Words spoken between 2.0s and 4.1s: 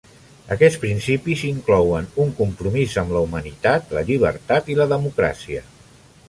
un compromís amb la humanitat, la